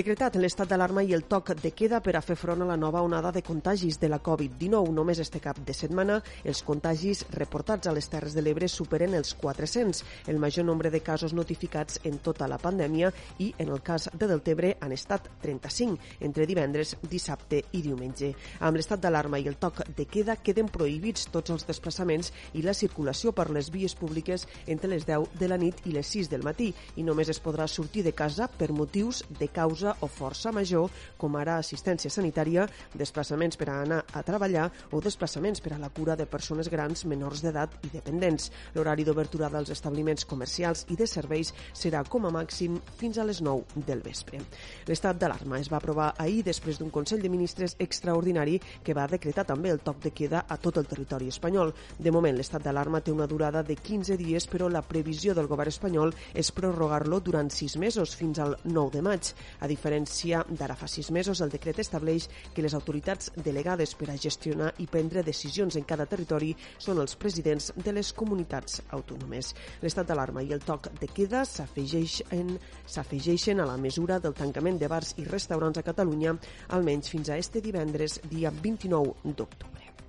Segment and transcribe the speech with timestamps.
[0.00, 3.02] Decretat l'estat d'alarma i el toc de queda per a fer front a la nova
[3.04, 4.94] onada de contagis de la Covid-19.
[4.96, 9.34] Només este cap de setmana, els contagis reportats a les Terres de l'Ebre superen els
[9.36, 10.00] 400,
[10.32, 13.10] el major nombre de casos notificats en tota la pandèmia
[13.44, 15.98] i, en el cas de Deltebre, han estat 35,
[16.30, 18.32] entre divendres, dissabte i diumenge.
[18.64, 22.72] Amb l'estat d'alarma i el toc de queda queden prohibits tots els desplaçaments i la
[22.72, 26.48] circulació per les vies públiques entre les 10 de la nit i les 6 del
[26.48, 30.52] matí i només es podrà sortir de casa per motius de causa causa o força
[30.52, 35.78] major, com ara assistència sanitària, desplaçaments per a anar a treballar o desplaçaments per a
[35.78, 38.50] la cura de persones grans, menors d'edat i dependents.
[38.74, 43.40] L'horari d'obertura dels establiments comercials i de serveis serà com a màxim fins a les
[43.40, 44.40] 9 del vespre.
[44.86, 49.46] L'estat d'alarma es va aprovar ahir després d'un Consell de Ministres extraordinari que va decretar
[49.46, 51.74] també el toc de queda a tot el territori espanyol.
[51.98, 55.70] De moment, l'estat d'alarma té una durada de 15 dies, però la previsió del govern
[55.70, 59.32] espanyol és prorrogar-lo durant 6 mesos, fins al 9 de maig.
[59.60, 64.16] A diferència d'ara fa sis mesos, el decret estableix que les autoritats delegades per a
[64.16, 69.54] gestionar i prendre decisions en cada territori són els presidents de les comunitats autònomes.
[69.82, 74.88] L'estat d'alarma i el toc de queda s'afegeixen s'afegeixen a la mesura del tancament de
[74.88, 76.36] bars i restaurants a Catalunya,
[76.76, 79.99] almenys fins a este divendres, dia 29 d'octubre.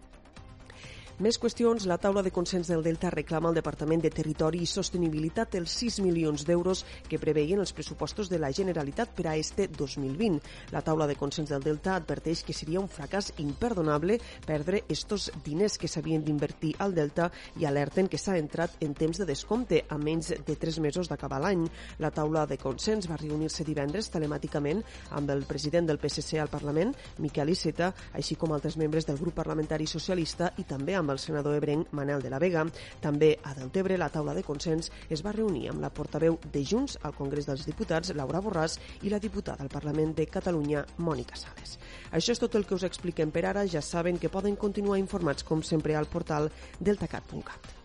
[1.21, 1.83] Més qüestions.
[1.85, 5.99] La taula de consens del Delta reclama al Departament de Territori i Sostenibilitat els 6
[6.01, 10.39] milions d'euros que preveien els pressupostos de la Generalitat per a este 2020.
[10.73, 14.15] La taula de consens del Delta adverteix que seria un fracàs imperdonable
[14.47, 17.29] perdre estos diners que s'havien d'invertir al Delta
[17.61, 21.43] i alerten que s'ha entrat en temps de descompte a menys de 3 mesos d'acabar
[21.45, 21.67] l'any.
[22.01, 24.81] La taula de consens va reunir-se divendres telemàticament
[25.11, 29.37] amb el president del PSC al Parlament, Miquel Iceta, així com altres membres del grup
[29.37, 32.65] parlamentari socialista i també el senador ebrenc Manel de la Vega.
[33.01, 36.97] També a Deltebre la taula de consens es va reunir amb la portaveu de Junts
[37.03, 41.77] al Congrés dels Diputats, Laura Borràs, i la diputada al Parlament de Catalunya, Mònica Sales.
[42.11, 43.67] Això és tot el que us expliquem per ara.
[43.67, 47.80] Ja saben que poden continuar informats, com sempre, al portal deltacat.cat.